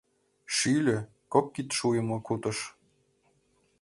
[0.55, 0.97] Шӱльӧ—
[1.33, 2.57] кок кид шуйымо кутыш.